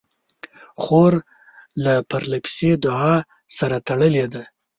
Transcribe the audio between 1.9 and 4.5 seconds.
پرله پسې دعا سره تړلې ده.